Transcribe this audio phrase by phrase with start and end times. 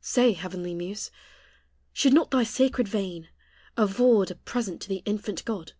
[0.00, 1.12] Say, heavenly muse,
[1.92, 3.28] shall not thy sacred vein
[3.76, 5.74] Afford a present to the infant God?